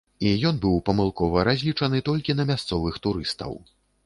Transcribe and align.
І 0.27 0.29
ён 0.49 0.55
быў 0.63 0.79
памылкова 0.87 1.43
разлічаны 1.49 2.01
толькі 2.09 2.37
на 2.39 2.47
мясцовых 2.53 2.99
турыстаў. 3.05 3.53